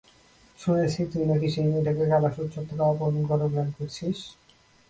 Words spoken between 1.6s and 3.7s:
মেয়েটাকে কালাশ উৎসব থেকে অপহরণ করার প্ল্যান